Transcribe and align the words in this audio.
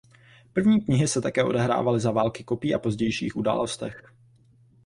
První 0.53 0.81
knihy 0.81 1.07
se 1.07 1.21
také 1.21 1.43
odehrávaly 1.43 1.99
za 1.99 2.11
Války 2.11 2.43
Kopí 2.43 2.73
a 2.75 2.79
pozdějších 2.79 3.35
událostech. 3.35 4.13